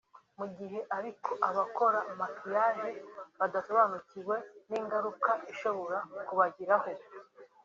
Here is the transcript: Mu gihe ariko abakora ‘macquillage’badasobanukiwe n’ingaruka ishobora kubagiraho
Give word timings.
Mu 0.37 0.45
gihe 0.57 0.79
ariko 0.97 1.31
abakora 1.49 1.99
‘macquillage’badasobanukiwe 2.19 4.35
n’ingaruka 4.69 5.31
ishobora 5.51 5.97
kubagiraho 6.27 6.89